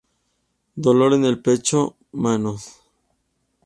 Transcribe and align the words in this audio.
Dolor 0.77 1.13
en 1.13 1.25
el 1.25 1.43
pecho, 1.43 1.95
manos. 2.13 2.81